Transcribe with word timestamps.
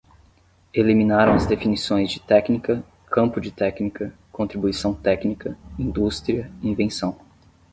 Eliminaram 0.73 1.35
as 1.35 1.45
definições 1.45 2.09
de 2.09 2.19
"técnica", 2.19 2.83
"campo 3.05 3.39
de 3.39 3.51
técnica", 3.51 4.11
"contribuição 4.31 4.95
técnica", 4.95 5.55
"indústria", 5.77 6.51
"invenção". 6.63 7.19